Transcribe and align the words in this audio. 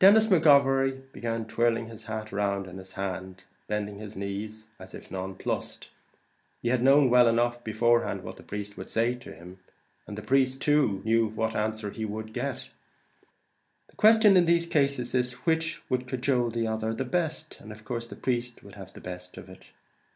Denis 0.00 0.26
McGovery 0.26 1.12
began 1.12 1.44
twirling 1.46 1.86
his 1.86 2.06
hat 2.06 2.32
round 2.32 2.66
in 2.66 2.76
his 2.76 2.94
hand, 2.94 3.24
and 3.24 3.46
bending 3.68 3.98
his 4.00 4.16
knees, 4.16 4.66
as 4.80 4.94
if 4.96 5.12
nonplussed. 5.12 5.90
He 6.60 6.70
had 6.70 6.82
known 6.82 7.08
well 7.08 7.28
enough, 7.28 7.62
beforehand, 7.62 8.24
what 8.24 8.36
the 8.36 8.42
priest 8.42 8.76
would 8.76 8.90
say 8.90 9.14
to 9.14 9.32
him, 9.32 9.60
and 10.08 10.18
the 10.18 10.22
priest 10.22 10.60
too, 10.60 11.02
what 11.36 11.54
answer 11.54 11.90
he 11.92 12.04
would 12.04 12.32
get. 12.32 12.68
The 13.88 13.94
question 13.94 14.36
in 14.36 14.46
these 14.46 14.66
cases 14.66 15.14
is, 15.14 15.34
which 15.46 15.82
would 15.88 16.08
cajole 16.08 16.50
the 16.50 16.66
other 16.66 16.92
the 16.92 17.04
best, 17.04 17.60
and 17.60 17.70
of 17.70 17.84
course 17.84 18.08
the 18.08 18.16
priest 18.16 18.64
would 18.64 18.74
have 18.74 18.92
the 18.92 19.00
best 19.00 19.36
of 19.36 19.48
it. 19.48 19.66